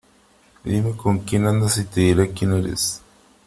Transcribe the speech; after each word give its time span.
Dime 0.65 0.95
con 0.97 1.19
quién 1.19 1.45
andas 1.45 1.77
y 1.77 1.83
te 1.83 2.01
diré 2.01 2.31
quién 2.31 2.53
eres. 2.53 3.03